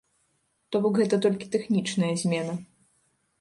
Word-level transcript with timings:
То 0.75 0.79
бок 0.85 0.95
гэта 1.01 1.19
толькі 1.25 1.51
тэхнічная 1.57 2.11
змена. 2.23 2.57